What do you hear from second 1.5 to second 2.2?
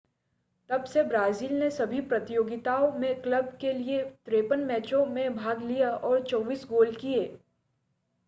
ने सभी